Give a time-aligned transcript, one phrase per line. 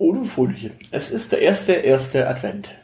[0.00, 0.70] Oh, du Fröhliche.
[0.92, 2.74] Es ist der erste, erste Advent.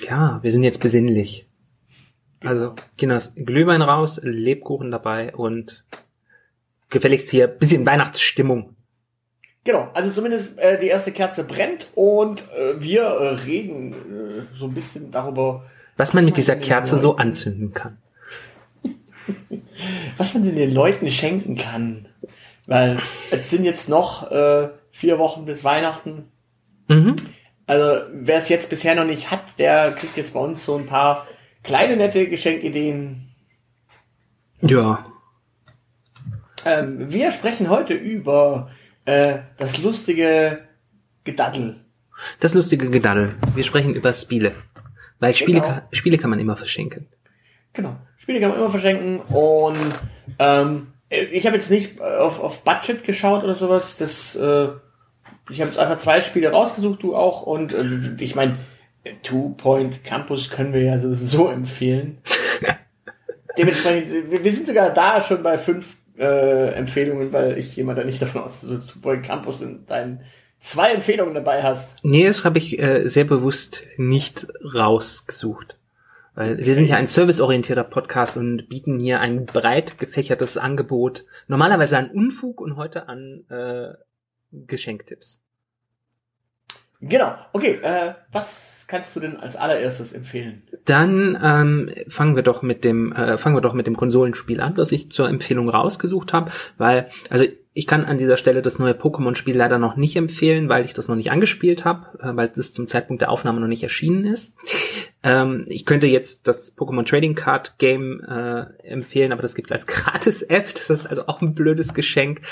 [0.00, 1.46] Ja, wir sind jetzt besinnlich.
[2.40, 5.84] Also, Kinders, Glühwein raus, Lebkuchen dabei und
[6.88, 8.74] gefälligst hier bisschen Weihnachtsstimmung.
[9.64, 14.68] Genau, also zumindest äh, die erste Kerze brennt und äh, wir äh, reden äh, so
[14.68, 15.66] ein bisschen darüber,
[15.98, 17.98] Was man mit dieser Kerze so Leuten- anzünden kann.
[20.16, 22.08] was man den Leuten schenken kann.
[22.66, 22.98] Weil
[23.30, 26.24] es sind jetzt noch äh, vier Wochen bis Weihnachten.
[26.88, 27.16] Mhm.
[27.66, 30.86] Also wer es jetzt bisher noch nicht hat, der kriegt jetzt bei uns so ein
[30.86, 31.26] paar
[31.62, 33.34] kleine nette Geschenkideen.
[34.62, 35.04] Ja.
[36.64, 38.70] Ähm, wir sprechen heute über
[39.04, 40.60] äh, das lustige
[41.24, 41.76] Gedaddel.
[42.40, 43.34] Das lustige Gedaddel.
[43.54, 44.54] Wir sprechen über Spiele.
[45.18, 45.72] Weil Spiele, Genau.
[45.72, 47.08] kann, Spiele kann man immer verschenken.
[47.74, 47.96] Genau.
[48.16, 49.76] Spiele kann man immer verschenken und
[50.38, 53.96] ähm, ich habe jetzt nicht auf, auf Budget geschaut oder sowas.
[53.98, 54.68] Das, äh,
[55.50, 57.42] ich habe jetzt einfach zwei Spiele rausgesucht, du auch.
[57.42, 57.84] Und äh,
[58.18, 58.58] ich meine,
[59.22, 62.18] Two Point Campus können wir ja sowieso empfehlen.
[63.58, 67.94] Dementsprechend, wir, wir sind sogar da schon bei fünf äh, Empfehlungen, weil ich gehe mal
[67.94, 70.20] da nicht davon aus, dass du Two Point Campus in deinen
[70.60, 71.94] zwei Empfehlungen dabei hast.
[72.02, 75.76] Nee, das habe ich äh, sehr bewusst nicht rausgesucht.
[76.34, 81.24] Weil wir sind ja ein serviceorientierter Podcast und bieten hier ein breit gefächertes Angebot.
[81.48, 83.94] Normalerweise an Unfug und heute an äh,
[84.52, 85.40] Geschenktipps.
[87.00, 87.34] Genau.
[87.52, 90.62] Okay, äh, was kannst du denn als allererstes empfehlen?
[90.84, 94.74] Dann ähm, fangen wir doch mit dem äh, fangen wir doch mit dem Konsolenspiel an,
[94.74, 97.44] das ich zur Empfehlung rausgesucht habe, weil also
[97.76, 101.08] ich kann an dieser Stelle das neue Pokémon-Spiel leider noch nicht empfehlen, weil ich das
[101.08, 104.56] noch nicht angespielt habe, äh, weil das zum Zeitpunkt der Aufnahme noch nicht erschienen ist.
[105.22, 109.84] Ähm, ich könnte jetzt das Pokémon Trading Card Game äh, empfehlen, aber das gibt's als
[109.88, 110.72] Gratis-App.
[110.72, 112.42] Das ist also auch ein blödes Geschenk.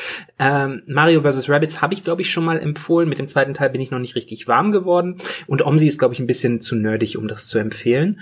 [0.41, 1.49] Ähm, Mario vs.
[1.49, 3.09] Rabbids habe ich, glaube ich, schon mal empfohlen.
[3.09, 5.19] Mit dem zweiten Teil bin ich noch nicht richtig warm geworden.
[5.47, 8.21] Und Omsi ist, glaube ich, ein bisschen zu nerdig, um das zu empfehlen.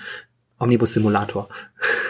[0.59, 1.49] Omnibus Simulator.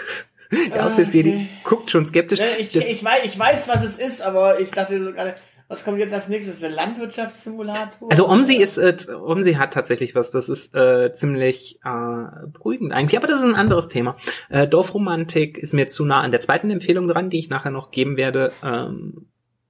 [0.75, 1.49] Der Aushilfsjedi Okay.
[1.65, 2.39] guckt schon skeptisch.
[2.41, 5.35] Ja, ich, Das- ich, weiß, ich weiß, was es ist, aber ich dachte so gerade,
[5.69, 6.61] was kommt jetzt als nächstes?
[6.61, 8.11] Der Landwirtschaftssimulator?
[8.11, 13.17] Also Omsi ist, äh, Omsi hat tatsächlich was, das ist äh, ziemlich äh, beruhigend eigentlich,
[13.17, 14.17] aber das ist ein anderes Thema.
[14.51, 17.91] Äh, Dorfromantik ist mir zu nah an der zweiten Empfehlung dran, die ich nachher noch
[17.91, 18.53] geben werde.
[18.63, 19.27] Ähm,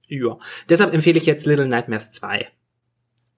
[0.07, 0.37] ja.
[0.67, 2.47] Deshalb empfehle ich jetzt Little Nightmares 2.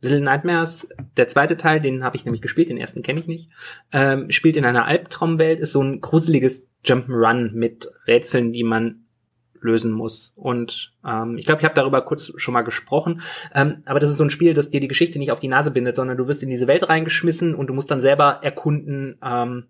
[0.01, 3.49] Little Nightmares, der zweite Teil, den habe ich nämlich gespielt, den ersten kenne ich nicht,
[3.91, 9.05] ähm, spielt in einer Albtraumwelt, ist so ein gruseliges Jump'n'Run mit Rätseln, die man
[9.65, 10.31] lösen muss.
[10.35, 13.21] Und ähm, ich glaube, ich habe darüber kurz schon mal gesprochen.
[13.53, 15.71] Ähm, aber das ist so ein Spiel, das dir die Geschichte nicht auf die Nase
[15.71, 19.65] bindet, sondern du wirst in diese Welt reingeschmissen und du musst dann selber erkunden, ähm,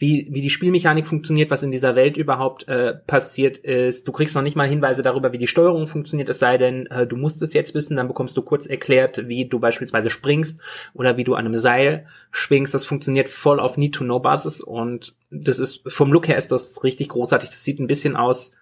[0.00, 4.08] wie, wie die Spielmechanik funktioniert, was in dieser Welt überhaupt äh, passiert ist.
[4.08, 7.06] Du kriegst noch nicht mal Hinweise darüber, wie die Steuerung funktioniert, es sei denn, äh,
[7.06, 10.58] du musst es jetzt wissen, dann bekommst du kurz erklärt, wie du beispielsweise springst
[10.94, 12.72] oder wie du an einem Seil schwingst.
[12.72, 17.50] Das funktioniert voll auf Need-to-Know-Basis und das ist, vom Look her ist das richtig großartig.
[17.50, 18.52] Das sieht ein bisschen aus,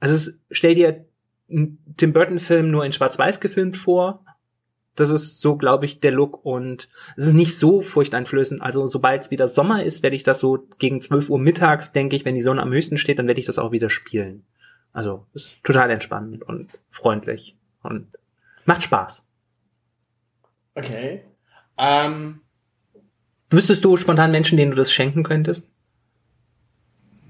[0.00, 1.06] also es, stell dir
[1.50, 4.22] einen Tim Burton-Film nur in Schwarz-Weiß gefilmt vor.
[5.00, 8.62] Das ist so, glaube ich, der Look und es ist nicht so furchteinflößend.
[8.62, 12.16] Also sobald es wieder Sommer ist, werde ich das so gegen 12 Uhr mittags, denke
[12.16, 14.44] ich, wenn die Sonne am höchsten steht, dann werde ich das auch wieder spielen.
[14.92, 18.08] Also ist total entspannend und freundlich und
[18.64, 19.24] macht Spaß.
[20.74, 21.22] Okay.
[21.76, 22.40] Ähm,
[23.50, 25.70] Wüsstest du spontan Menschen, denen du das schenken könntest?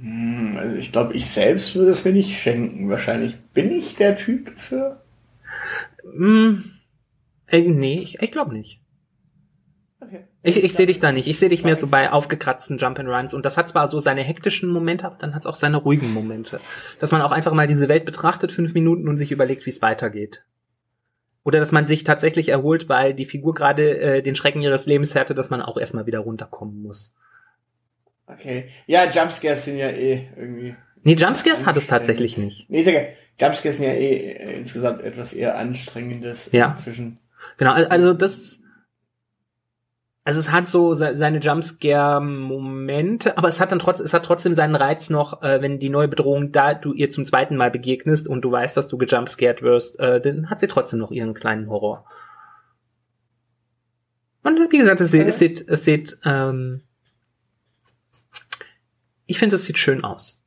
[0.00, 2.88] hm, also ich glaube, ich selbst würde es mir nicht schenken.
[2.88, 5.02] Wahrscheinlich bin ich der Typ für.
[6.02, 6.77] Hm,
[7.50, 8.80] äh, nee, ich, ich glaube nicht.
[10.00, 10.24] Okay.
[10.42, 11.26] Ich, ich sehe dich da nicht.
[11.26, 13.34] Ich sehe dich mehr so bei aufgekratzten Jump'n'Runs.
[13.34, 16.14] Und das hat zwar so seine hektischen Momente, aber dann hat es auch seine ruhigen
[16.14, 16.60] Momente.
[17.00, 19.82] Dass man auch einfach mal diese Welt betrachtet, fünf Minuten, und sich überlegt, wie es
[19.82, 20.44] weitergeht.
[21.44, 25.14] Oder dass man sich tatsächlich erholt, weil die Figur gerade äh, den Schrecken ihres Lebens
[25.16, 27.12] hatte, dass man auch erstmal wieder runterkommen muss.
[28.26, 28.68] Okay.
[28.86, 30.76] Ja, Jumpscares sind ja eh irgendwie.
[31.02, 32.68] Nee, Jumpscares hat es tatsächlich nicht.
[32.68, 33.08] Nee, sehr
[33.40, 36.76] Jumpscares sind ja eh äh, insgesamt etwas eher anstrengendes Ja.
[36.76, 37.18] zwischen.
[37.56, 38.60] Genau, al- also das.
[40.24, 44.52] Also es hat so se- seine Jumpscare-Momente, aber es hat dann trotzdem, es hat trotzdem
[44.54, 48.28] seinen Reiz noch, äh, wenn die neue Bedrohung da du ihr zum zweiten Mal begegnest
[48.28, 51.70] und du weißt, dass du gejumpscared wirst, äh, dann hat sie trotzdem noch ihren kleinen
[51.70, 52.04] Horror.
[54.42, 56.82] Und wie gesagt, es, sieht, es sieht, es sieht, ähm,
[59.26, 60.37] ich finde, es sieht schön aus.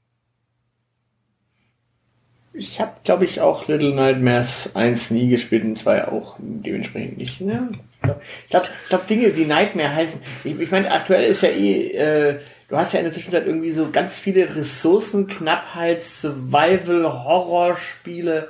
[2.54, 7.40] Ich habe, glaube ich, auch Little Nightmares 1 nie gespielt und 2 auch dementsprechend nicht.
[7.40, 7.70] Ne?
[7.72, 10.20] Ich glaube, glaub, glaub, Dinge, die Nightmare heißen.
[10.44, 13.72] Ich, ich meine, aktuell ist ja eh, äh, du hast ja in der Zwischenzeit irgendwie
[13.72, 18.50] so ganz viele Ressourcenknappheit, Survival, Horrorspiele.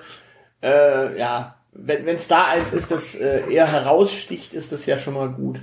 [0.63, 5.13] Äh, ja, wenn es da eins ist, das äh, eher heraussticht, ist das ja schon
[5.13, 5.61] mal gut.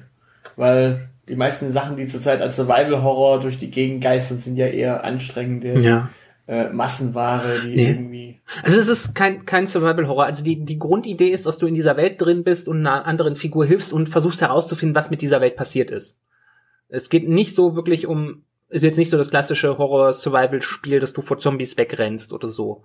[0.57, 5.05] Weil die meisten Sachen, die zurzeit als Survival-Horror durch die Gegend geistern, sind ja eher
[5.05, 6.09] anstrengende Ja.
[6.49, 7.89] Äh, Massenware, die Nee.
[7.91, 8.41] irgendwie.
[8.63, 10.25] Also es ist kein, kein Survival-Horror.
[10.25, 13.37] Also die, die Grundidee ist, dass du in dieser Welt drin bist und einer anderen
[13.37, 16.19] Figur hilfst und versuchst herauszufinden, was mit dieser Welt passiert ist.
[16.89, 21.21] Es geht nicht so wirklich um, ist jetzt nicht so das klassische Horror-Survival-Spiel, dass du
[21.21, 22.83] vor Zombies wegrennst oder so.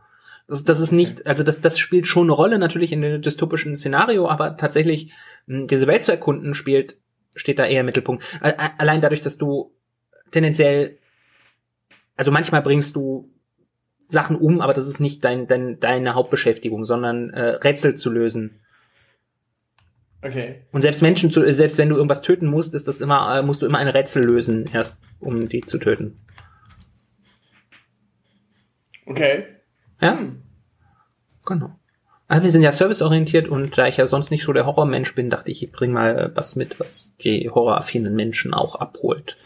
[0.49, 3.77] Das, das ist nicht, also das, das spielt schon eine Rolle natürlich in einem dystopischen
[3.77, 5.13] Szenario, aber tatsächlich
[5.45, 6.97] mh, diese Welt zu erkunden spielt,
[7.33, 8.25] steht da eher im Mittelpunkt.
[8.41, 9.71] Allein dadurch, dass du
[10.31, 10.97] tendenziell,
[12.17, 13.29] also manchmal bringst du
[14.13, 18.61] Sachen um, aber das ist nicht dein, dein, deine Hauptbeschäftigung, sondern äh, Rätsel zu lösen.
[20.21, 20.61] Okay.
[20.71, 23.61] Und selbst Menschen zu, selbst wenn du irgendwas töten musst, ist das immer, äh, musst
[23.61, 26.21] du immer ein Rätsel lösen, erst um die zu töten.
[29.05, 29.45] Okay.
[30.01, 30.17] Ja?
[31.45, 31.75] Genau.
[32.29, 35.29] Aber wir sind ja serviceorientiert und da ich ja sonst nicht so der Horrormensch bin,
[35.29, 39.37] dachte ich, ich bring mal äh, was mit, was die horroraffinen Menschen auch abholt.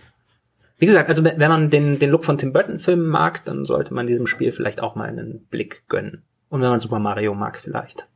[0.80, 3.94] Wie gesagt, also wenn man den, den Look von Tim Burton Filmen mag, dann sollte
[3.94, 6.24] man diesem Spiel vielleicht auch mal einen Blick gönnen.
[6.50, 8.08] Und wenn man Super Mario mag, vielleicht.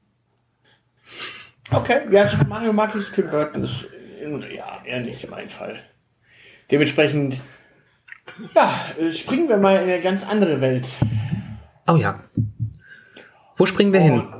[1.71, 2.01] Okay.
[2.11, 3.63] Ja, Super Mario mag ich Tim Burton.
[3.63, 3.87] Ist,
[4.53, 5.79] ja, eher nicht mein Fall.
[6.69, 7.41] Dementsprechend,
[8.55, 10.87] ja, springen wir mal in eine ganz andere Welt.
[11.87, 12.23] Oh ja.
[13.57, 14.21] Wo springen wir hin?
[14.21, 14.33] Und,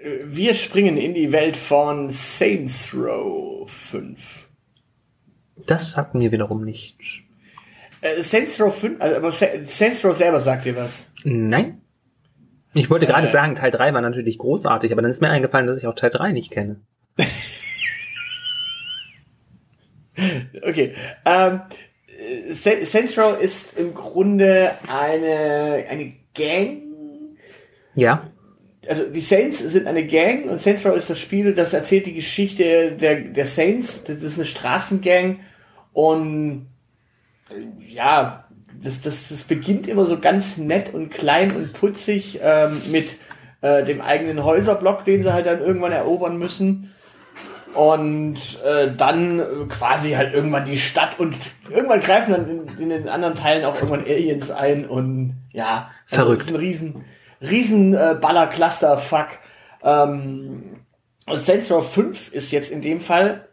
[0.00, 4.48] äh, wir springen in die Welt von Saints Row 5.
[5.66, 7.23] Das sagt mir wiederum nichts.
[8.04, 11.06] Äh, Saints Row 5, also, aber Sa Saints Row selber sagt dir was.
[11.24, 11.80] Nein?
[12.74, 13.30] Ich wollte gerade Äh.
[13.30, 16.10] sagen, Teil 3 war natürlich großartig, aber dann ist mir eingefallen, dass ich auch Teil
[16.10, 16.80] 3 nicht kenne.
[20.62, 20.94] Okay.
[21.24, 21.60] Ähm,
[22.06, 26.82] äh, Sa- Saints Row ist im Grunde eine, eine Gang.
[27.96, 28.30] Ja?
[28.86, 32.14] Also die Saints sind eine Gang und Saints Row ist das Spiel, das erzählt die
[32.14, 34.04] Geschichte der, der Saints.
[34.04, 35.40] Das ist eine Straßengang
[35.92, 36.66] und
[37.78, 38.44] ja,
[38.82, 43.16] das, das, das beginnt immer so ganz nett und klein und putzig ähm, mit
[43.60, 46.92] äh, dem eigenen Häuserblock, den sie halt dann irgendwann erobern müssen.
[47.74, 51.34] Und äh, dann äh, quasi halt irgendwann die Stadt und
[51.70, 56.24] irgendwann greifen dann in, in den anderen Teilen auch irgendwann Aliens ein und ja, also
[56.24, 56.42] Verrückt.
[56.42, 57.04] das ist ein riesen,
[57.40, 59.28] riesen äh, Baller-Cluster-Fuck.
[59.82, 60.76] Ähm,
[61.32, 63.48] Saints Row 5 ist jetzt in dem Fall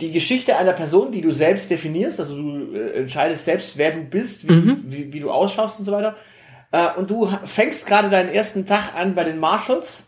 [0.00, 4.00] die Geschichte einer Person, die du selbst definierst, also du äh, entscheidest selbst, wer du
[4.02, 6.16] bist, wie, wie, wie du ausschaust und so weiter.
[6.72, 10.02] Äh, und du fängst gerade deinen ersten Tag an bei den Marshalls.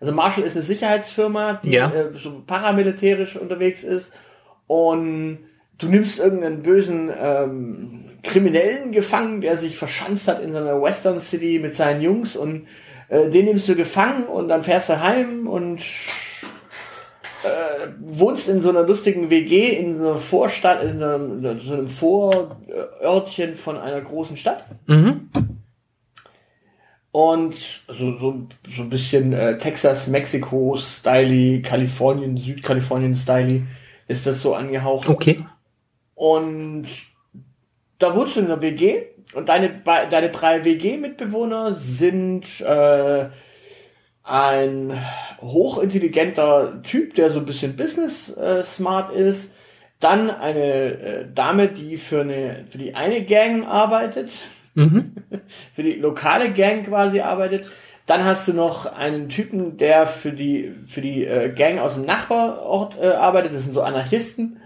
[0.00, 1.90] Also Marshall ist eine Sicherheitsfirma, die Ja.
[1.90, 4.12] äh, so paramilitärisch unterwegs ist.
[4.66, 5.38] Und
[5.78, 11.20] du nimmst irgendeinen bösen ähm, Kriminellen gefangen, der sich verschanzt hat in so einer Western
[11.20, 12.66] City mit seinen Jungs und
[13.08, 15.82] äh, den nimmst du gefangen und dann fährst du heim und
[17.44, 21.72] äh, wohnst in so einer lustigen WG in so einer Vorstadt, in einem, in so
[21.72, 24.64] einem Vorörtchen von einer großen Stadt.
[24.86, 25.28] Mhm.
[27.12, 33.62] Und so, so, so ein bisschen äh, Texas, Mexiko, Styly, Kalifornien, Südkalifornien Styly
[34.08, 35.08] ist das so angehaucht.
[35.08, 35.44] Okay.
[36.16, 36.86] Und
[37.98, 39.02] da wohnst du in einer WG
[39.34, 43.26] und deine, deine drei WG-Mitbewohner sind äh,
[44.24, 44.92] ein
[45.40, 49.50] hochintelligenter Typ, der so ein bisschen business äh, smart ist.
[50.00, 54.30] Dann eine äh, Dame, die für eine für die eine Gang arbeitet,
[54.76, 55.12] Mhm.
[55.74, 57.66] für die lokale Gang quasi arbeitet.
[58.06, 62.04] Dann hast du noch einen Typen, der für die für die äh, Gang aus dem
[62.04, 63.54] Nachbarort äh, arbeitet.
[63.54, 64.58] Das sind so Anarchisten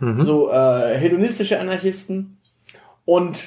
[0.00, 0.24] Mhm.
[0.24, 2.38] so äh, hedonistische Anarchisten.
[3.04, 3.38] Und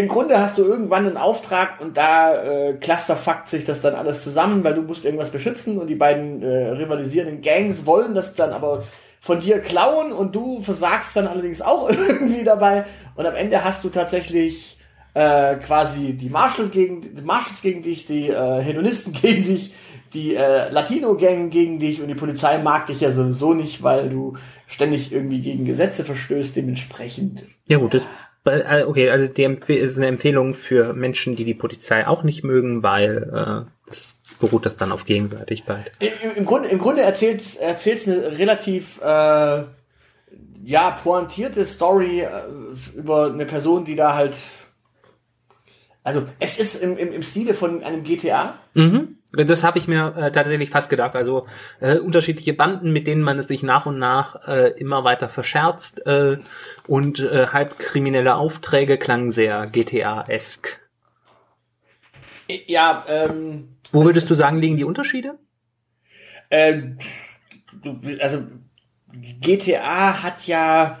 [0.00, 4.22] im Grunde hast du irgendwann einen Auftrag und da äh, clusterfuckt sich das dann alles
[4.22, 8.50] zusammen, weil du musst irgendwas beschützen und die beiden äh, rivalisierenden Gangs wollen das dann
[8.50, 8.84] aber
[9.20, 13.84] von dir klauen und du versagst dann allerdings auch irgendwie dabei und am Ende hast
[13.84, 14.78] du tatsächlich
[15.12, 19.74] äh, quasi die Marshall gegen, die Marshalls gegen dich, die äh, Hedonisten gegen dich,
[20.14, 24.38] die äh, Latino-Gang gegen dich und die Polizei mag dich ja sowieso nicht, weil du
[24.66, 27.44] ständig irgendwie gegen Gesetze verstößt, dementsprechend.
[27.66, 28.06] Ja gut, das
[28.44, 32.82] okay, also die Empf ist eine Empfehlung für Menschen, die die Polizei auch nicht mögen,
[32.82, 35.92] weil äh, das beruht das dann auf Gegenseitigkeit.
[36.00, 39.64] Im, im Grunde, im Grunde erzählt erzählt's eine relativ äh,
[40.62, 42.28] ja pointierte Story äh,
[42.96, 44.36] über eine Person, die da halt
[46.02, 48.58] also es ist im, im, im Stile von einem GTA.
[48.74, 49.18] Mhm.
[49.32, 51.14] Das habe ich mir äh, tatsächlich fast gedacht.
[51.14, 51.46] Also
[51.80, 56.04] äh, unterschiedliche Banden, mit denen man es sich nach und nach äh, immer weiter verscherzt
[56.06, 56.38] äh,
[56.88, 60.80] und äh, halbkriminelle Aufträge klangen sehr GTA-esk.
[62.66, 65.38] Ja, ähm, Wo würdest du sagen, liegen die Unterschiede?
[66.50, 66.82] äh,
[68.20, 68.42] also
[69.12, 70.98] GTA hat ja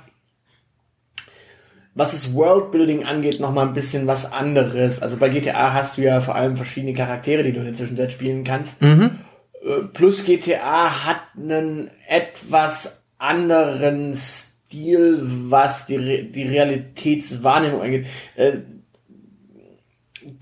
[1.94, 5.02] was das Worldbuilding angeht, noch mal ein bisschen was anderes.
[5.02, 8.12] Also bei GTA hast du ja vor allem verschiedene Charaktere, die du in der Zwischenzeit
[8.12, 8.80] spielen kannst.
[8.80, 9.18] Mhm.
[9.62, 18.06] Äh, Plus GTA hat einen etwas anderen Stil, was die, Re die Realitätswahrnehmung angeht.
[18.36, 18.58] Äh,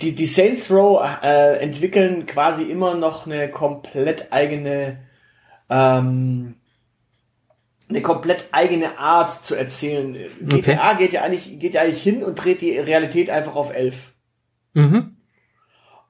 [0.01, 4.99] Die, die Saints Row äh, entwickeln quasi immer noch eine komplett eigene
[5.71, 6.57] ähm,
[7.89, 10.17] eine komplett eigene Art zu erzählen.
[10.43, 14.13] GTA geht ja eigentlich geht ja eigentlich hin und dreht die Realität einfach auf elf.
[14.75, 15.17] Mhm.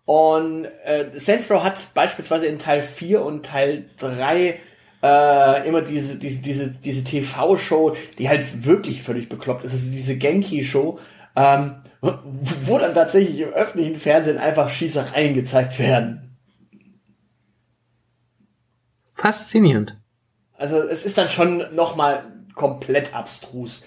[0.05, 4.59] Und äh, Saints Row hat beispielsweise in Teil 4 und Teil 3
[5.03, 9.73] äh, immer diese, diese, diese, diese TV-Show, die halt wirklich völlig bekloppt ist.
[9.73, 10.99] Also diese Genki-Show,
[11.37, 16.39] ähm, wo dann tatsächlich im öffentlichen Fernsehen einfach Schießereien gezeigt werden.
[19.15, 19.99] Faszinierend.
[20.59, 22.25] Also es ist dann schon nochmal
[22.55, 23.83] komplett abstrus.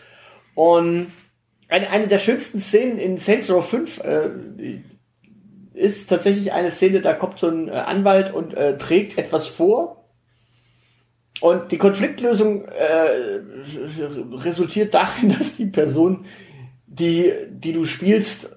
[0.56, 1.12] Und
[1.68, 4.30] eine, eine der schönsten Szenen in Saints Row 5 äh,
[5.74, 10.10] ist tatsächlich eine Szene, da kommt so ein äh, Anwalt und äh, trägt etwas vor.
[11.42, 13.42] Und die Konfliktlösung äh,
[14.38, 16.26] resultiert darin, dass die Person,
[16.88, 18.56] die, die du spielst,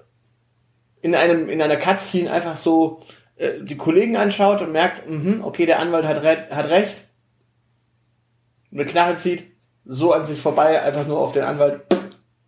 [1.01, 3.03] in einem in einer Cutscene einfach so
[3.35, 6.95] äh, die Kollegen anschaut und merkt, mhm, okay, der Anwalt hat, re hat recht,
[8.75, 9.43] eine Knarre zieht,
[9.85, 11.81] so an sich vorbei, einfach nur auf den Anwalt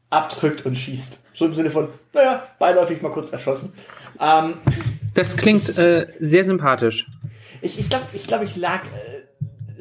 [0.09, 1.19] abdrückt und schießt.
[1.33, 3.71] So im Sinne von, naja, beiläufig mal kurz erschossen.
[4.19, 4.55] Ähm,
[5.13, 7.05] Das klingt äh, sehr sympathisch.
[7.61, 9.23] ich ich glaube, ich, glaub, ich lag äh,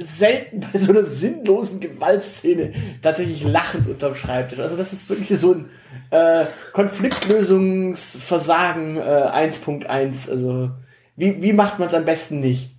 [0.02, 2.72] selten bei so einer sinnlosen Gewaltszene
[3.02, 4.58] tatsächlich lachend unterm Schreibtisch.
[4.58, 5.70] Also das ist wirklich so ein
[6.10, 10.30] äh, Konfliktlösungsversagen äh, 1.1.
[10.30, 10.70] Also
[11.16, 12.72] wie, wie macht man es am besten nicht?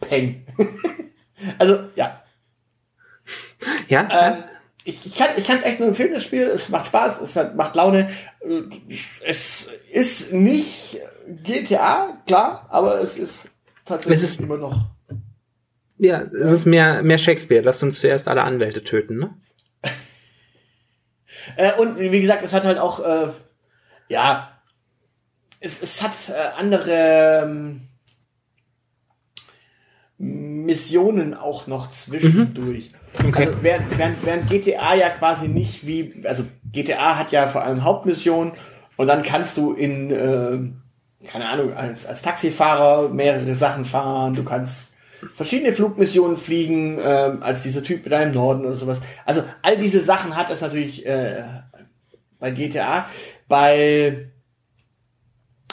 [0.00, 0.46] Peng.
[1.58, 2.22] also ja,
[3.88, 4.08] Ja?
[4.10, 4.44] Ähm,
[4.84, 6.44] ich, ich kann ich kann es echt nur empfehlen, das Spiel.
[6.48, 8.10] Es macht Spaß, es hat, macht Laune.
[9.24, 10.98] Es ist nicht
[11.44, 13.50] GTA, klar, aber es ist
[13.84, 14.86] tatsächlich Es ist- immer noch.
[15.98, 17.62] ja, es ist mehr, mehr Shakespeare.
[17.62, 19.34] Lasst uns zuerst alle Anwälte töten, ne?
[21.56, 23.28] Äh, und wie gesagt, es hat halt auch, äh,
[24.08, 24.52] ja,
[25.60, 27.87] es, es hat äh, andere ähm,
[30.68, 32.90] Missionen auch noch zwischendurch.
[33.26, 33.46] Okay.
[33.46, 37.84] Also während, während, während GTA ja quasi nicht wie, also GTA hat ja vor allem
[37.84, 38.52] Hauptmissionen
[38.98, 44.44] und dann kannst du in, äh, keine Ahnung, als, als Taxifahrer mehrere Sachen fahren, du
[44.44, 44.92] kannst
[45.34, 49.00] verschiedene Flugmissionen fliegen, ähm, als dieser Typ da im Norden oder sowas.
[49.24, 51.44] Also all diese Sachen hat es natürlich äh,
[52.38, 53.08] bei GTA.
[53.48, 54.28] Bei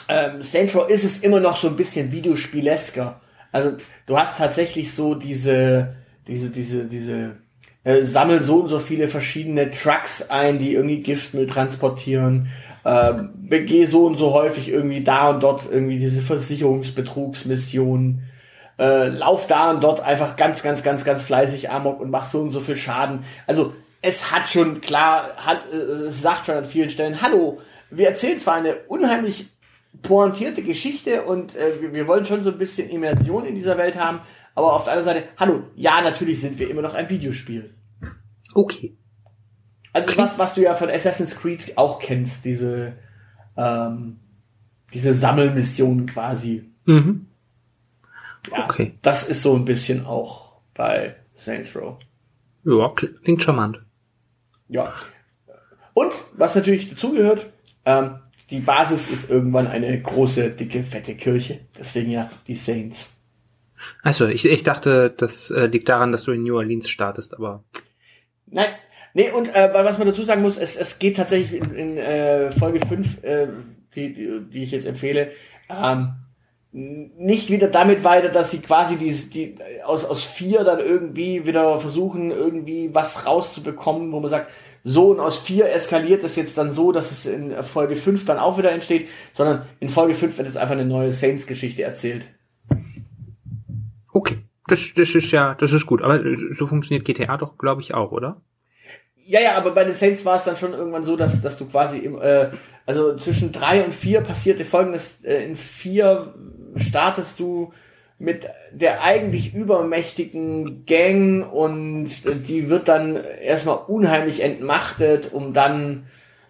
[0.08, 3.20] ähm, Saints Row ist es immer noch so ein bisschen Videospielesker.
[3.56, 3.72] Also
[4.04, 5.96] du hast tatsächlich so diese,
[6.28, 7.38] diese, diese, diese
[7.84, 12.48] äh, sammel so und so viele verschiedene Trucks ein, die irgendwie Giftmüll transportieren.
[12.84, 18.24] Ähm, begeh so und so häufig irgendwie da und dort irgendwie diese Versicherungsbetrugsmissionen.
[18.78, 22.40] Äh, lauf da und dort einfach ganz, ganz, ganz, ganz fleißig Amok und mach so
[22.40, 23.20] und so viel Schaden.
[23.46, 23.72] Also
[24.02, 27.58] es hat schon klar, hat, äh, es sagt schon an vielen Stellen, hallo,
[27.88, 29.48] wir erzählen zwar eine unheimlich
[30.02, 33.96] pointierte Geschichte und äh, wir, wir wollen schon so ein bisschen Immersion in dieser Welt
[33.98, 34.20] haben,
[34.54, 37.74] aber auf der anderen Seite, hallo, ja, natürlich sind wir immer noch ein Videospiel.
[38.54, 38.96] Okay.
[39.92, 42.94] Also was, was du ja von Assassin's Creed auch kennst, diese,
[43.56, 44.18] ähm,
[44.92, 46.70] diese Sammelmission quasi.
[46.84, 47.26] Mhm.
[48.50, 48.94] Ja, Okay.
[49.02, 51.98] Das ist so ein bisschen auch bei Saints Row.
[52.64, 53.80] Ja, kl- klingt charmant.
[54.68, 54.92] Ja.
[55.94, 57.46] Und was natürlich dazugehört,
[57.84, 58.16] ähm,
[58.50, 61.60] die Basis ist irgendwann eine große, dicke, fette Kirche.
[61.78, 63.12] Deswegen ja die Saints.
[64.02, 67.64] Also ich, ich dachte, das äh, liegt daran, dass du in New Orleans startest, aber
[68.46, 68.68] Nein,
[69.16, 72.52] Nee, und äh, was man dazu sagen muss, es, es geht tatsächlich in, in äh,
[72.52, 73.46] Folge 5, äh,
[73.94, 75.30] die, die, die ich jetzt empfehle,
[75.70, 76.16] ähm,
[76.70, 81.80] nicht wieder damit weiter, dass sie quasi die, die aus, aus vier dann irgendwie wieder
[81.80, 84.50] versuchen, irgendwie was rauszubekommen, wo man sagt,
[84.88, 88.38] so und aus vier eskaliert es jetzt dann so, dass es in Folge 5 dann
[88.38, 92.28] auch wieder entsteht, sondern in Folge 5 wird jetzt einfach eine neue Saints-Geschichte erzählt.
[94.12, 94.38] Okay,
[94.68, 96.02] das, das ist ja, das ist gut.
[96.02, 96.20] Aber
[96.56, 98.40] so funktioniert GTA doch, glaube ich, auch, oder?
[99.24, 101.66] Ja, ja, aber bei den Saints war es dann schon irgendwann so, dass, dass du
[101.66, 102.50] quasi im, äh,
[102.86, 106.32] also zwischen drei und vier passierte folgendes, äh, in vier
[106.76, 107.72] startest du
[108.18, 112.08] mit der eigentlich übermächtigen Gang und
[112.48, 116.06] die wird dann erstmal unheimlich entmachtet, um dann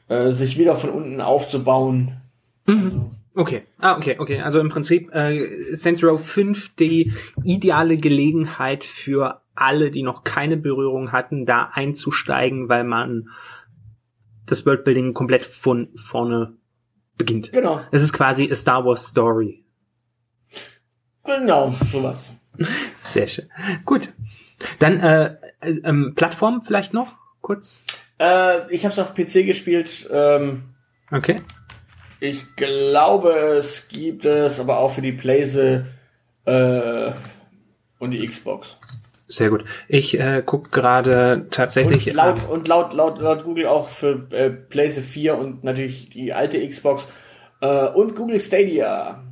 [0.09, 2.21] äh, sich wieder von unten aufzubauen.
[2.67, 3.11] Mhm.
[3.35, 4.41] Okay, ah, okay, okay.
[4.41, 7.13] Also im Prinzip äh, Saints Row 5 die
[7.45, 13.29] ideale Gelegenheit für alle, die noch keine Berührung hatten, da einzusteigen, weil man
[14.47, 16.55] das Worldbuilding komplett von vorne
[17.19, 17.53] beginnt.
[17.53, 17.81] Genau.
[17.91, 19.66] Es ist quasi a Star Wars Story.
[21.27, 22.31] Genau, sowas.
[22.99, 23.51] Sehr schön.
[23.85, 24.13] Gut.
[24.79, 27.81] Dann äh, ähm, Plattform vielleicht noch kurz.
[28.19, 30.09] Äh, ich habe es auf PC gespielt.
[30.11, 30.75] Ähm,
[31.11, 31.43] okay.
[32.21, 35.87] Ich glaube, es gibt es aber auch für die Playse
[36.47, 37.13] äh,
[37.99, 38.79] und die Xbox.
[39.29, 39.65] Sehr gut.
[39.89, 42.09] Ich äh, guck gerade tatsächlich.
[42.09, 46.33] Und laut, und laut, laut, laut Google auch für äh, PlayStation 4 und natürlich die
[46.33, 47.07] alte Xbox
[47.61, 49.23] äh, und Google Stadia.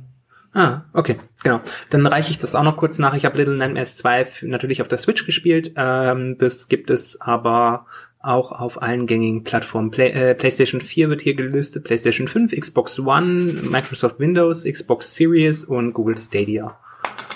[0.53, 1.61] Ah, okay, genau.
[1.91, 3.13] Dann reiche ich das auch noch kurz nach.
[3.13, 5.73] Ich habe Little Nightmares 2 natürlich auf der Switch gespielt.
[5.77, 7.85] Ähm, das gibt es aber
[8.19, 9.91] auch auf allen gängigen Plattformen.
[9.91, 15.63] Play, äh, PlayStation 4 wird hier gelistet, PlayStation 5, Xbox One, Microsoft Windows, Xbox Series
[15.63, 16.77] und Google Stadia.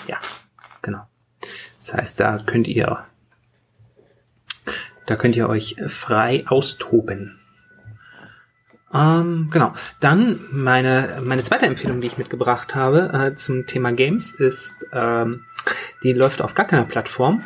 [0.08, 0.16] Ja,
[0.82, 1.06] genau.
[1.78, 3.04] Das heißt, da könnt ihr,
[5.06, 7.39] da könnt ihr euch frei austoben.
[8.92, 9.72] Ähm, genau.
[10.00, 15.44] Dann meine, meine zweite Empfehlung, die ich mitgebracht habe äh, zum Thema Games, ist, ähm,
[16.02, 17.42] die läuft auf gar keiner Plattform.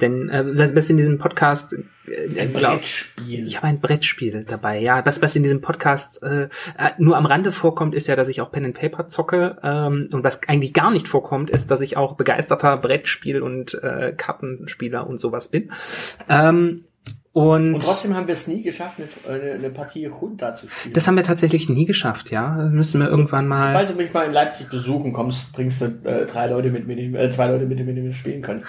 [0.00, 1.74] Denn äh, was, was in diesem Podcast
[2.06, 3.46] äh, ein glaub, Brettspiel.
[3.46, 5.04] Ich habe ein Brettspiel dabei, ja.
[5.06, 8.42] Was, was in diesem Podcast äh, äh, nur am Rande vorkommt, ist ja, dass ich
[8.42, 9.56] auch Pen and Paper zocke.
[9.62, 14.12] Ähm, und was eigentlich gar nicht vorkommt, ist, dass ich auch begeisterter Brettspiel- und äh,
[14.14, 15.72] Kartenspieler und sowas bin.
[16.28, 16.84] Ähm,
[17.32, 18.96] und, und, trotzdem haben wir es nie geschafft,
[19.28, 20.94] eine, eine Partie Junta zu spielen.
[20.94, 22.56] Das haben wir tatsächlich nie geschafft, ja.
[22.56, 23.72] Das müssen wir irgendwann mal.
[23.72, 26.98] Sobald du mich mal in Leipzig besuchen kommst, bringst du äh, drei Leute mit, mit
[26.98, 28.64] dem, äh, zwei Leute mit, mit dem wir spielen können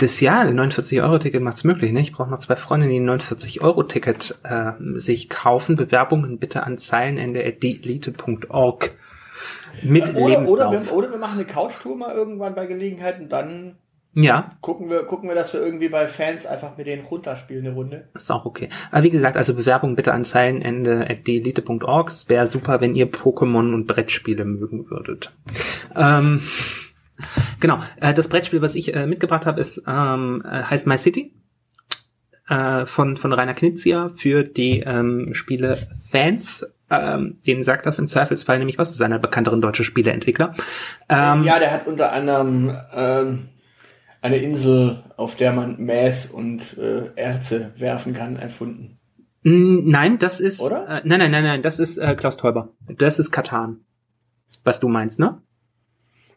[0.00, 1.92] das Jahr, ein 49-Euro-Ticket macht's möglich.
[1.92, 2.00] Ne?
[2.00, 5.76] Ich brauche noch zwei Freundinnen, die ein 49-Euro-Ticket äh, sich kaufen.
[5.76, 8.92] Bewerbungen bitte an zeilenende.delete.org.
[9.82, 10.48] Mit oder, Lebenslauf.
[10.48, 13.76] Oder wir, oder wir machen eine Couchtour mal irgendwann bei Gelegenheit und dann
[14.12, 14.46] ja.
[14.60, 18.08] Gucken wir, gucken wir, dass wir irgendwie bei Fans einfach mit denen runterspielen eine Runde.
[18.14, 18.68] ist auch okay.
[18.90, 22.08] Aber wie gesagt, also Bewerbung bitte an zeilenende.delete.org.
[22.08, 25.32] Es wäre super, wenn ihr Pokémon und Brettspiele mögen würdet.
[25.94, 26.42] Ähm,
[27.60, 31.34] Genau, äh, das Brettspiel, was ich äh, mitgebracht habe, ist ähm, äh, heißt My City
[32.48, 35.76] äh, von von Rainer Knizia für die ähm, Spiele
[36.10, 36.66] Fans.
[36.92, 38.88] Ähm, denen sagt das im Zweifelsfall nämlich was.
[38.88, 40.54] Das ist einer bekannteren deutschen Spieleentwickler.
[41.08, 43.48] Ähm, ja, der hat unter anderem ähm,
[44.20, 48.98] eine Insel, auf der man Mäß und äh, Erze werfen kann, erfunden.
[49.42, 50.86] Nein, das ist Oder?
[50.86, 52.74] Äh, nein, nein, nein, nein, das ist äh, Klaus Teuber.
[52.98, 53.80] Das ist Katan.
[54.64, 55.40] Was du meinst, ne?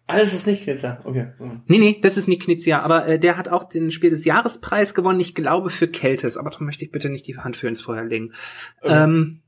[0.05, 1.27] Ah, das ist nicht Knizia, okay.
[1.67, 4.93] Nee, nee, das ist nicht Knizia, aber äh, der hat auch den Spiel des Jahrespreis
[4.93, 7.79] gewonnen, ich glaube für Keltes, aber darum möchte ich bitte nicht die Hand für ins
[7.79, 8.33] Feuer legen.
[8.81, 9.03] Okay.
[9.03, 9.42] Ähm,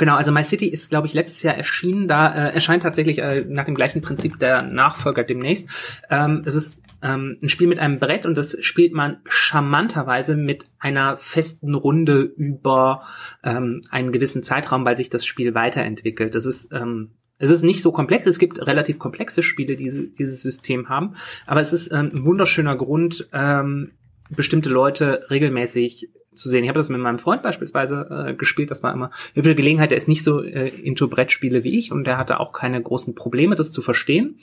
[0.00, 3.44] genau, also My City ist, glaube ich, letztes Jahr erschienen, da äh, erscheint tatsächlich äh,
[3.46, 5.68] nach dem gleichen Prinzip der Nachfolger demnächst.
[6.10, 10.64] Ähm, es ist ähm, ein Spiel mit einem Brett und das spielt man charmanterweise mit
[10.78, 13.02] einer festen Runde über
[13.44, 16.34] ähm, einen gewissen Zeitraum, weil sich das Spiel weiterentwickelt.
[16.34, 18.26] Das ist ähm, es ist nicht so komplex.
[18.26, 21.14] Es gibt relativ komplexe Spiele, die dieses System haben.
[21.46, 23.92] Aber es ist ähm, ein wunderschöner Grund, ähm,
[24.28, 26.64] bestimmte Leute regelmäßig zu sehen.
[26.64, 28.70] Ich habe das mit meinem Freund beispielsweise äh, gespielt.
[28.70, 29.90] Das war immer eine Gelegenheit.
[29.90, 33.14] Der ist nicht so äh, into Brettspiele wie ich und der hatte auch keine großen
[33.14, 34.38] Probleme, das zu verstehen.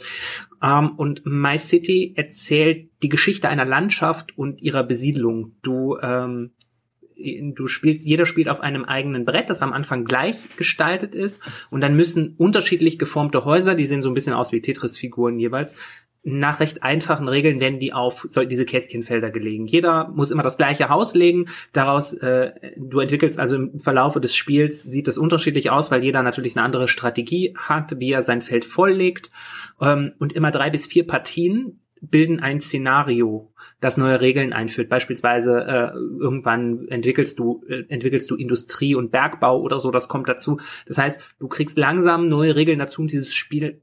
[0.62, 5.54] Ähm, und My City erzählt die Geschichte einer Landschaft und ihrer Besiedlung.
[5.62, 6.52] Du ähm,
[7.18, 11.82] du spielst, jeder spielt auf einem eigenen Brett, das am Anfang gleich gestaltet ist und
[11.82, 15.76] dann müssen unterschiedlich geformte Häuser, die sehen so ein bisschen aus wie Tetris-Figuren jeweils,
[16.28, 19.66] nach recht einfachen Regeln werden die auf diese Kästchenfelder gelegen.
[19.66, 21.46] Jeder muss immer das gleiche Haus legen.
[21.72, 26.24] Daraus, äh, du entwickelst also im Verlaufe des Spiels, sieht das unterschiedlich aus, weil jeder
[26.24, 29.32] natürlich eine andere Strategie hat, wie er sein Feld volllegt.
[29.80, 34.90] Ähm, und immer drei bis vier Partien bilden ein Szenario, das neue Regeln einführt.
[34.90, 40.28] Beispielsweise äh, irgendwann entwickelst du äh, entwickelst du Industrie und Bergbau oder so, das kommt
[40.28, 40.60] dazu.
[40.86, 43.82] Das heißt, du kriegst langsam neue Regeln dazu und dieses Spiel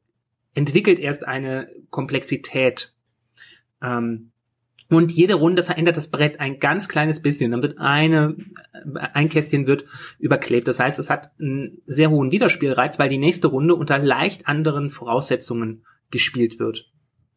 [0.54, 2.92] entwickelt erst eine Komplexität.
[3.82, 4.30] Ähm,
[4.90, 7.50] und jede Runde verändert das Brett ein ganz kleines bisschen.
[7.50, 8.36] Dann wird eine,
[9.12, 9.86] ein Kästchen wird
[10.18, 10.68] überklebt.
[10.68, 14.90] Das heißt, es hat einen sehr hohen Wiederspielreiz, weil die nächste Runde unter leicht anderen
[14.90, 16.92] Voraussetzungen gespielt wird.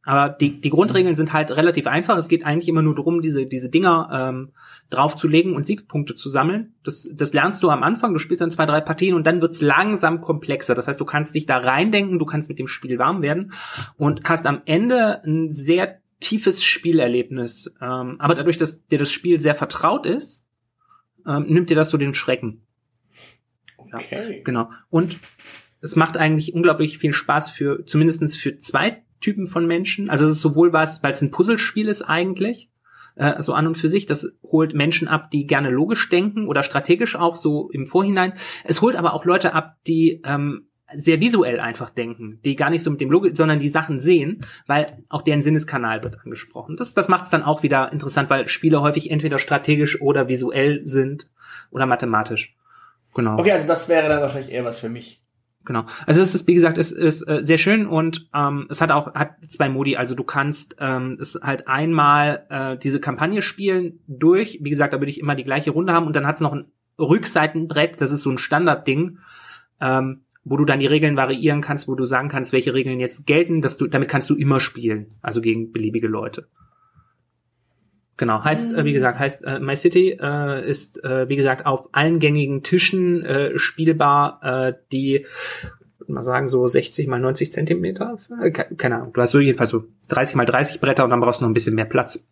[0.07, 2.17] Aber die, die Grundregeln sind halt relativ einfach.
[2.17, 4.53] Es geht eigentlich immer nur darum, diese, diese Dinger ähm,
[4.89, 6.75] draufzulegen und Siegpunkte zu sammeln.
[6.85, 9.59] Das, das lernst du am Anfang, du spielst dann zwei, drei Partien und dann wird's
[9.59, 10.75] langsam komplexer.
[10.75, 13.51] Das heißt, du kannst dich da reindenken, du kannst mit dem Spiel warm werden
[13.97, 17.73] und hast am Ende ein sehr tiefes Spielerlebnis.
[17.81, 20.45] Ähm, aber dadurch, dass dir das Spiel sehr vertraut ist,
[21.27, 22.61] ähm, nimmt dir das so den Schrecken.
[23.77, 24.37] Okay.
[24.37, 24.69] Ja, genau.
[24.89, 25.19] Und
[25.81, 30.09] es macht eigentlich unglaublich viel Spaß für, zumindestens für zwei Typen von Menschen.
[30.09, 32.69] Also es ist sowohl was, weil es ein Puzzlespiel ist eigentlich,
[33.15, 34.05] äh, so an und für sich.
[34.05, 38.33] Das holt Menschen ab, die gerne logisch denken oder strategisch auch so im Vorhinein.
[38.63, 42.83] Es holt aber auch Leute ab, die ähm, sehr visuell einfach denken, die gar nicht
[42.83, 46.77] so mit dem Logik, sondern die Sachen sehen, weil auch deren Sinneskanal wird angesprochen.
[46.77, 50.81] Das, das macht es dann auch wieder interessant, weil Spiele häufig entweder strategisch oder visuell
[50.85, 51.27] sind
[51.71, 52.55] oder mathematisch.
[53.13, 53.37] Genau.
[53.39, 55.21] Okay, also das wäre dann wahrscheinlich eher was für mich.
[55.67, 55.85] Genau.
[56.05, 59.13] Also es ist, wie gesagt, es ist äh, sehr schön und ähm, es hat auch
[59.13, 59.97] hat zwei Modi.
[59.97, 64.59] Also du kannst ähm, es halt einmal äh, diese Kampagne spielen durch.
[64.61, 66.53] Wie gesagt, da würde ich immer die gleiche Runde haben und dann hat es noch
[66.53, 67.99] ein Rückseitenbrett.
[67.99, 69.17] Das ist so ein Standardding,
[69.81, 73.25] ähm, wo du dann die Regeln variieren kannst, wo du sagen kannst, welche Regeln jetzt
[73.27, 73.61] gelten.
[73.61, 76.47] Dass du, damit kannst du immer spielen, also gegen beliebige Leute.
[78.17, 81.89] Genau, heißt, äh, wie gesagt, heißt äh, My City äh, ist, äh, wie gesagt, auf
[81.91, 85.25] allen gängigen Tischen äh, spielbar, äh, die,
[85.99, 88.17] würde mal sagen, so 60 mal 90 Zentimeter,
[88.77, 91.45] keine Ahnung, du hast so jedenfalls so 30 mal 30 Bretter und dann brauchst du
[91.45, 92.23] noch ein bisschen mehr Platz.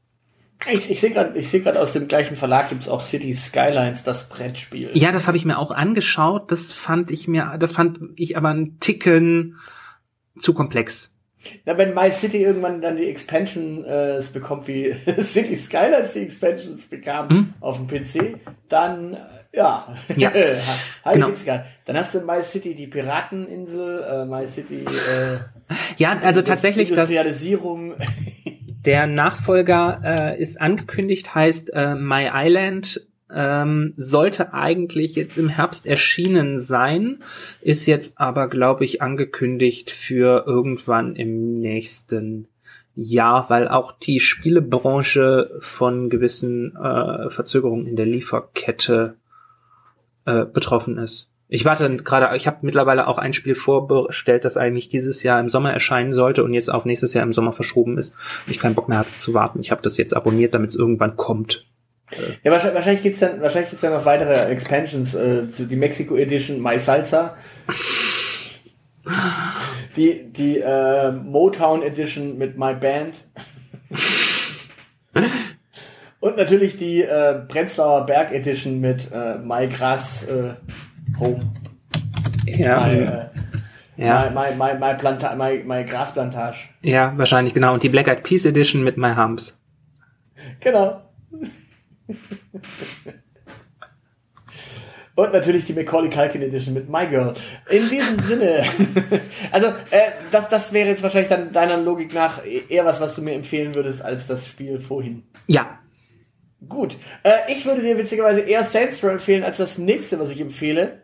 [0.71, 4.03] Ich, ich sehe gerade ich seh grad aus dem gleichen Verlag gibt's auch City Skylines,
[4.03, 4.89] das Brettspiel.
[4.93, 8.49] Ja, das habe ich mir auch angeschaut, das fand ich mir, das fand ich aber
[8.49, 9.57] einen Ticken
[10.39, 11.14] zu komplex.
[11.65, 16.19] Na, wenn My City irgendwann dann die Expansion äh, es bekommt, wie City Skylines die
[16.21, 17.53] Expansions bekam Hm?
[17.59, 19.17] auf dem PC, dann äh,
[19.57, 20.31] ja, Ja,
[21.05, 21.29] Heide genau.
[21.29, 21.65] Witzka.
[21.85, 25.37] Dann hast du in My City die Pirateninsel, äh, My City äh,
[25.97, 27.95] Ja, also tatsächlich, das, Industrialisierung.
[28.85, 30.01] Der Nachfolger
[30.35, 33.01] äh, ist angekündigt, heißt äh, My Island.
[33.33, 37.23] Ähm, sollte eigentlich jetzt im Herbst erschienen sein,
[37.61, 42.47] ist jetzt aber, glaube ich, angekündigt für irgendwann im nächsten
[42.95, 49.15] Jahr, weil auch die Spielebranche von gewissen äh, Verzögerungen in der Lieferkette
[50.25, 51.27] äh, betroffen ist.
[51.47, 55.49] Ich warte gerade, ich habe mittlerweile auch ein Spiel vorbestellt, das eigentlich dieses Jahr im
[55.49, 58.15] Sommer erscheinen sollte und jetzt auf nächstes Jahr im Sommer verschoben ist
[58.47, 59.59] ich keinen Bock mehr hatte zu warten.
[59.59, 61.67] Ich habe das jetzt abonniert, damit es irgendwann kommt.
[62.43, 66.61] Ja, wahrscheinlich, wahrscheinlich gibt's dann, wahrscheinlich gibt's dann noch weitere Expansions, äh, die Mexico Edition
[66.61, 67.35] My Salsa.
[69.95, 73.15] Die, die äh, Motown Edition mit My Band.
[76.19, 80.53] Und natürlich die äh, Prenzlauer Berg Edition mit äh, My Grass äh,
[81.19, 81.53] Home.
[82.45, 83.25] Ja, My, äh,
[83.97, 86.69] ja, my, my, my, my, Planta my, my Grasplantage.
[86.81, 87.73] ja, wahrscheinlich genau.
[87.73, 89.57] Und die Black Eyed Peas Edition mit My Humps.
[90.59, 91.01] Genau.
[95.15, 97.33] Und natürlich die Macaulay Culkin Edition mit My Girl.
[97.69, 98.65] In diesem Sinne,
[99.51, 103.21] also äh, das, das wäre jetzt wahrscheinlich dann deiner Logik nach eher was, was du
[103.21, 105.23] mir empfehlen würdest als das Spiel vorhin.
[105.47, 105.79] Ja,
[106.69, 110.41] Gut, äh, ich würde dir witzigerweise eher Saints Row empfehlen als das nächste, was ich
[110.41, 111.01] empfehle.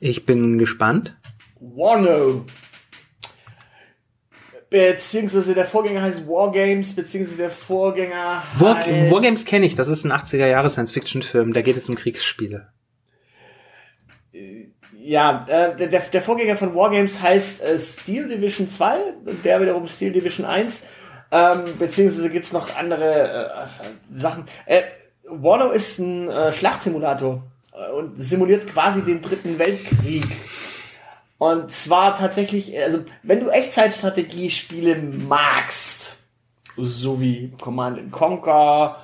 [0.00, 1.16] ich bin gespannt.
[1.60, 2.44] Warno.
[4.70, 9.10] Beziehungsweise der Vorgänger heißt Wargames, beziehungsweise der Vorgänger War, heißt...
[9.10, 12.68] Wargames kenne ich, das ist ein 80er Jahre Science-Fiction-Film, da geht es um Kriegsspiele.
[14.96, 19.88] Ja, äh, der, der Vorgänger von Wargames heißt äh, Steel Division 2, und der wiederum
[19.88, 20.82] Steel Division 1.
[21.32, 23.68] Ähm, beziehungsweise gibt's noch andere
[24.12, 24.44] äh, Sachen.
[24.66, 24.82] Äh,
[25.24, 30.26] Warno ist ein äh, Schlachtsimulator äh, und simuliert quasi den dritten Weltkrieg.
[31.40, 36.18] Und zwar tatsächlich, also wenn du Echtzeitstrategie-Spiele magst,
[36.76, 38.98] so wie Command and Conquer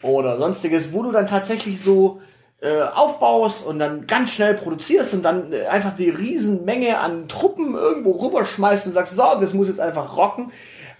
[0.00, 2.20] oder sonstiges, wo du dann tatsächlich so
[2.60, 7.74] äh, aufbaust und dann ganz schnell produzierst und dann äh, einfach die Riesenmenge an Truppen
[7.74, 10.52] irgendwo rüberschmeißt und sagst, so, das muss jetzt einfach rocken.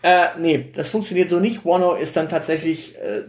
[0.03, 1.65] Äh, nee, das funktioniert so nicht.
[1.65, 3.23] Wano ist dann tatsächlich äh,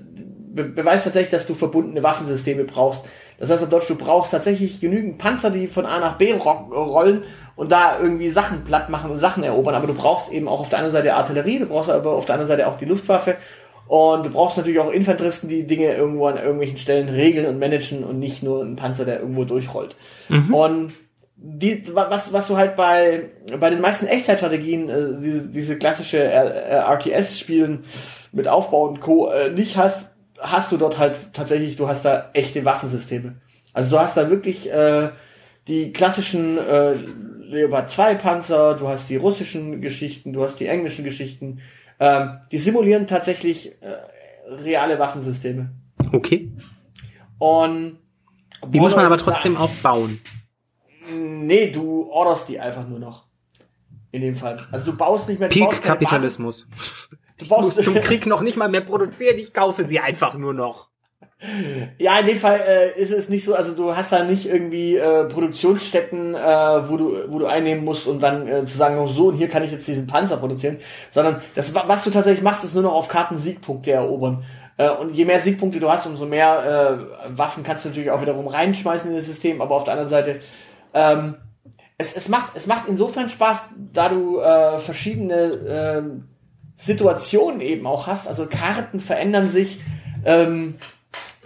[0.54, 3.04] be beweist tatsächlich, dass du verbundene Waffensysteme brauchst.
[3.38, 7.26] Das heißt auf Deutsch, du brauchst tatsächlich genügend Panzer, die von A nach B rollen
[7.56, 9.76] und da irgendwie Sachen platt machen und Sachen erobern.
[9.76, 12.36] Aber du brauchst eben auch auf der anderen Seite Artillerie, du brauchst aber auf der
[12.36, 13.38] anderen Seite auch die Luftwaffe
[13.88, 18.04] und du brauchst natürlich auch Infanteristen, die Dinge irgendwo an irgendwelchen Stellen regeln und managen
[18.04, 19.96] und nicht nur einen Panzer, der irgendwo durchrollt.
[20.30, 20.54] Mhm.
[20.54, 20.94] Und
[21.36, 26.78] die, was, was du halt bei, bei den meisten Echtzeitstrategien, äh, diese, diese klassische äh,
[26.78, 27.84] RTS-Spielen
[28.32, 29.30] mit Aufbau und Co.
[29.30, 33.36] Äh, nicht hast, hast du dort halt tatsächlich, du hast da echte Waffensysteme.
[33.74, 35.10] Also du hast da wirklich äh,
[35.68, 36.96] die klassischen äh,
[37.54, 41.62] Leopard 2 Panzer, du hast die russischen Geschichten, du hast die englischen Geschichten,
[42.00, 43.96] ähm, die simulieren tatsächlich äh,
[44.48, 45.72] reale Waffensysteme.
[46.12, 46.52] Okay.
[47.38, 48.00] Und
[48.68, 50.20] die muss man aber trotzdem auch bauen.
[51.12, 53.26] Nee, du orderst die einfach nur noch.
[54.12, 54.68] In dem Fall.
[54.72, 55.50] Also du baust nicht mehr.
[55.50, 56.68] Peak Kapitalismus.
[57.38, 60.36] Du baust ich muss zum Krieg noch nicht mal mehr produzieren, ich kaufe sie einfach
[60.36, 60.90] nur noch.
[61.98, 64.96] Ja, in dem Fall äh, ist es nicht so, also du hast da nicht irgendwie
[64.96, 69.08] äh, Produktionsstätten, äh, wo du wo du einnehmen musst, um dann äh, zu sagen, oh,
[69.08, 70.78] so und hier kann ich jetzt diesen Panzer produzieren,
[71.12, 74.46] sondern das was du tatsächlich machst, ist nur noch auf Karten Siegpunkte erobern.
[74.78, 78.22] Äh, und je mehr Siegpunkte du hast, umso mehr äh, Waffen kannst du natürlich auch
[78.22, 80.40] wiederum reinschmeißen in das System, aber auf der anderen Seite
[80.94, 81.36] ähm,
[81.98, 86.04] es, es macht es macht insofern Spaß, da du äh, verschiedene äh,
[86.78, 88.30] Situationen eben auch hast.
[88.30, 89.82] Also Karten verändern sich.
[90.26, 90.76] Ähm,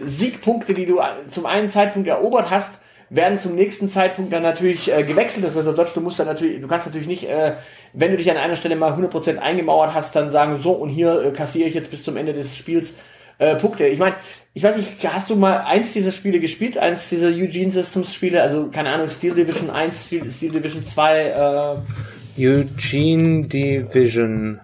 [0.00, 2.74] Siegpunkte, die du zum einen Zeitpunkt erobert hast,
[3.10, 5.44] werden zum nächsten Zeitpunkt dann natürlich äh, gewechselt.
[5.44, 7.52] Das heißt, Dodge, du musst dann natürlich, du kannst natürlich nicht, äh,
[7.92, 11.22] wenn du dich an einer Stelle mal 100% eingemauert hast, dann sagen, so und hier
[11.22, 12.94] äh, kassiere ich jetzt bis zum Ende des Spiels
[13.38, 13.86] äh, Punkte.
[13.86, 14.16] Ich meine,
[14.52, 18.42] ich weiß nicht, hast du mal eins dieser Spiele gespielt, eins dieser Eugene Systems Spiele,
[18.42, 21.84] also keine Ahnung, Steel Division 1, Steel, Steel Division 2,
[22.36, 24.60] äh, Eugene Division.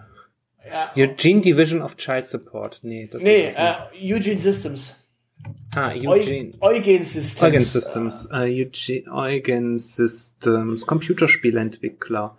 [0.70, 0.90] Ja.
[0.96, 2.80] Eugene Division of Child Support.
[2.82, 4.94] Nee, das nee, ist äh, Eugene Systems.
[5.74, 6.52] Ah, Eugene.
[6.60, 7.42] Eugen Systems.
[7.42, 8.28] Eugen Systems.
[8.32, 10.86] Eugene, Eugen Systems.
[10.86, 12.36] Computerspielentwickler.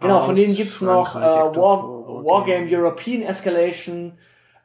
[0.00, 4.12] Genau, von denen gibt's noch äh, War, Wargame European Escalation.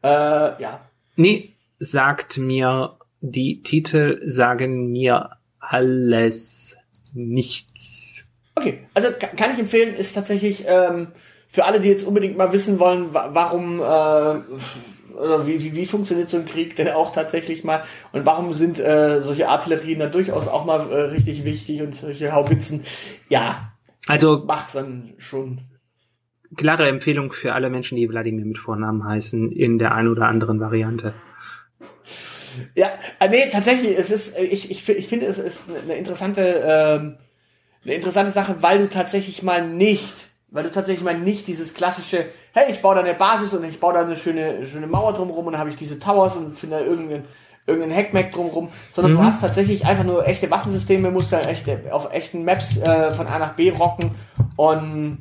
[0.04, 0.82] Äh, ja.
[1.16, 6.78] Nee, sagt mir, die Titel sagen mir alles
[7.14, 8.24] nichts.
[8.56, 11.08] Okay, also kann ich empfehlen, ist tatsächlich ähm,
[11.48, 14.42] für alle, die jetzt unbedingt mal wissen wollen, warum äh,
[15.14, 18.80] oder wie, wie, wie funktioniert so ein Krieg denn auch tatsächlich mal und warum sind
[18.80, 22.84] äh, solche Artillerien da durchaus auch mal äh, richtig wichtig und solche Haubitzen,
[23.30, 23.74] ja,
[24.08, 25.62] also macht's dann schon.
[26.58, 30.60] Klare Empfehlung für alle Menschen, die Wladimir mit Vornamen heißen, in der ein oder anderen
[30.60, 31.14] Variante.
[32.76, 36.42] Ja, äh, nee, tatsächlich, es ist, äh, ich, ich, ich finde, es ist eine interessante,
[36.66, 37.18] ähm,
[37.84, 42.26] eine interessante Sache, weil du tatsächlich mal nicht weil du tatsächlich mal nicht dieses klassische,
[42.54, 45.48] hey, ich baue da eine Basis und ich baue da eine schöne, schöne Mauer drumherum
[45.48, 47.26] und dann habe ich diese Towers und finde da irgendeinen,
[47.66, 49.18] irgendeinen Hackmack drumherum, sondern mhm.
[49.18, 53.28] du hast tatsächlich einfach nur echte Waffensysteme, musst dann echte, auf echten Maps äh, von
[53.28, 54.12] A nach B rocken
[54.58, 55.20] und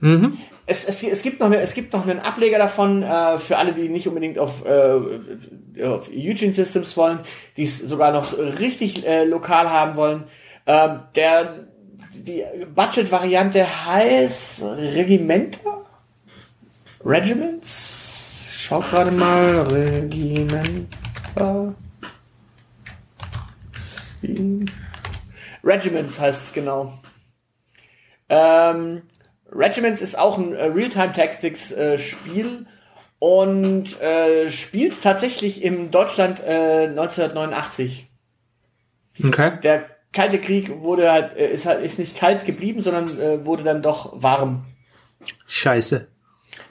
[0.00, 0.38] mhm.
[0.66, 3.72] es, es, es, gibt noch eine, es gibt noch einen Ableger davon äh, für alle,
[3.72, 7.20] die nicht unbedingt auf, äh, auf Eugene Systems wollen,
[7.56, 10.24] die es sogar noch richtig äh, lokal haben wollen.
[10.66, 11.66] Äh, der
[12.14, 15.82] die Budget-Variante heißt Regimenter?
[17.04, 18.00] Regiments?
[18.52, 19.62] Schau gerade mal.
[19.62, 20.86] Regimenter.
[25.64, 26.98] Regiments heißt es genau.
[28.28, 29.02] Ähm,
[29.50, 32.64] Regiments ist auch ein äh, Real-Time-Tactics-Spiel äh,
[33.18, 38.08] und äh, spielt tatsächlich im Deutschland äh, 1989.
[39.22, 39.58] Okay.
[39.62, 43.64] Der Kalte Krieg wurde halt, äh, ist halt, ist nicht kalt geblieben, sondern äh, wurde
[43.64, 44.66] dann doch warm.
[45.46, 46.08] Scheiße.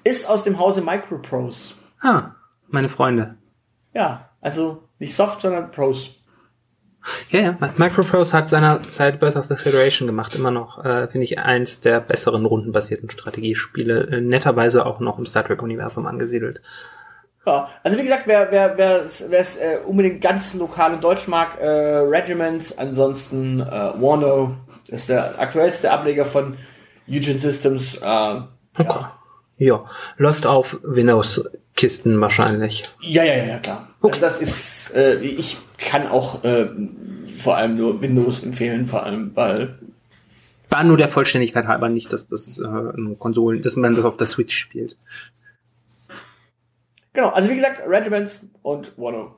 [0.03, 1.75] Ist aus dem Hause Microprose.
[2.01, 2.31] Ah,
[2.67, 3.35] meine Freunde.
[3.93, 6.15] Ja, also nicht Soft, sondern Pros.
[7.29, 7.57] Ja, ja.
[7.77, 11.99] Microprose hat seinerzeit Birth of the Federation gemacht, immer noch, äh, finde ich, eins der
[11.99, 16.61] besseren rundenbasierten Strategiespiele, äh, netterweise auch noch im Star Trek-Universum angesiedelt.
[17.45, 21.59] Ja, also wie gesagt, wer wer wer es äh, unbedingt ganz lokal in Deutsch mag,
[21.59, 26.57] äh, Regiments, ansonsten äh, Warno ist der aktuellste Ableger von
[27.09, 27.95] Eugene Systems.
[27.95, 28.85] Äh, okay.
[28.85, 29.20] ja.
[29.61, 29.85] Ja,
[30.17, 32.83] läuft auf Windows-Kisten wahrscheinlich.
[32.99, 33.89] Ja, ja, ja, klar.
[34.01, 34.13] Okay.
[34.13, 36.67] Also das ist, äh, ich kann auch äh,
[37.35, 39.77] vor allem nur Windows empfehlen, vor allem weil
[40.69, 44.25] war nur der Vollständigkeit halber nicht, dass das äh, Konsolen, dass man das auf der
[44.25, 44.95] Switch spielt.
[47.13, 49.35] Genau, also wie gesagt, Regiments und Wano.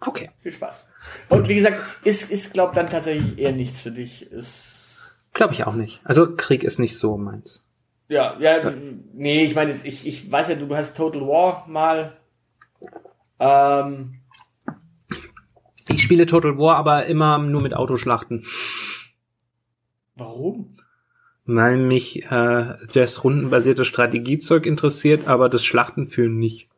[0.00, 0.30] Okay.
[0.42, 0.84] Viel Spaß.
[1.30, 4.28] Und wie gesagt, ist, ist glaube dann tatsächlich eher nichts für dich.
[5.32, 6.00] Glaube ich auch nicht.
[6.04, 7.63] Also Krieg ist nicht so meins.
[8.08, 8.72] Ja, ja, ja.
[9.14, 12.16] nee, ich meine, ich, ich weiß ja, du hast Total War mal.
[13.38, 14.20] Ähm,
[15.88, 18.44] Ich spiele Total War, aber immer nur mit Autoschlachten.
[20.16, 20.76] Warum?
[21.46, 26.68] Weil mich äh, das rundenbasierte Strategiezeug interessiert, aber das Schlachtenführen nicht.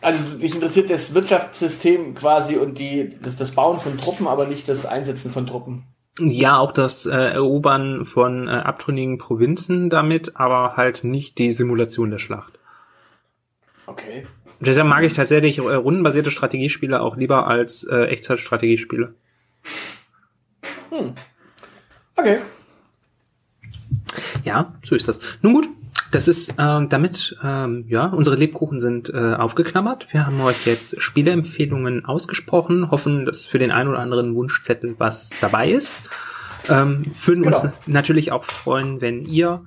[0.00, 4.68] Also dich interessiert das Wirtschaftssystem quasi und die, das, das Bauen von Truppen, aber nicht
[4.68, 5.84] das Einsetzen von Truppen.
[6.18, 12.10] Ja, auch das äh, Erobern von äh, abtrünnigen Provinzen damit, aber halt nicht die Simulation
[12.10, 12.58] der Schlacht.
[13.86, 14.26] Okay.
[14.60, 19.14] Deshalb mag ich tatsächlich äh, rundenbasierte Strategiespiele auch lieber als äh, Echtzeitstrategiespiele.
[20.90, 21.14] Hm.
[22.16, 22.38] Okay.
[24.44, 25.20] Ja, so ist das.
[25.42, 25.68] Nun gut,
[26.10, 30.06] das ist ähm, damit, ähm, ja, unsere Lebkuchen sind äh, aufgeknabbert.
[30.10, 35.30] Wir haben euch jetzt Spieleempfehlungen ausgesprochen, hoffen, dass für den einen oder anderen Wunschzettel was
[35.40, 36.08] dabei ist.
[36.68, 37.60] Ähm, würden Genau.
[37.62, 39.64] uns natürlich auch freuen, wenn ihr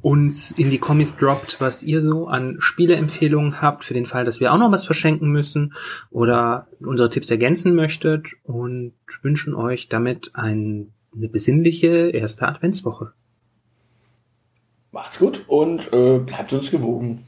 [0.00, 4.38] uns in die Kommis droppt, was ihr so an Spieleempfehlungen habt, für den Fall, dass
[4.38, 5.72] wir auch noch was verschenken müssen
[6.10, 13.12] oder unsere Tipps ergänzen möchtet und wünschen euch damit ein, eine besinnliche erste Adventswoche.
[14.94, 17.26] Macht's gut und äh, bleibt uns gewogen.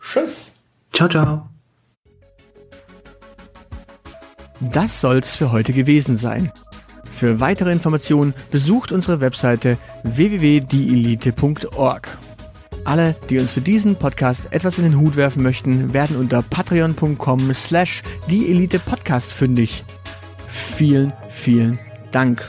[0.00, 0.52] Tschüss.
[0.92, 1.48] Ciao, ciao.
[4.60, 6.52] Das soll's für heute gewesen sein.
[7.10, 12.18] Für weitere Informationen besucht unsere Webseite www.dielite.org.
[12.84, 17.52] Alle, die uns für diesen Podcast etwas in den Hut werfen möchten, werden unter patreon.com
[17.54, 19.82] slash dieelitepodcast fündig.
[20.46, 21.80] Vielen, vielen
[22.12, 22.48] Dank.